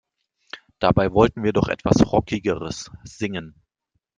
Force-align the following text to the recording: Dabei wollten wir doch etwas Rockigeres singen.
Dabei 0.79 1.13
wollten 1.13 1.43
wir 1.43 1.53
doch 1.53 1.67
etwas 1.67 2.11
Rockigeres 2.11 2.89
singen. 3.03 3.61